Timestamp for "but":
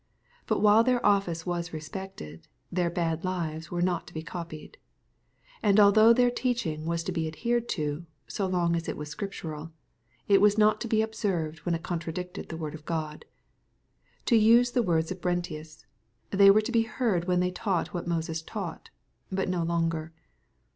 0.47-0.61, 19.31-19.49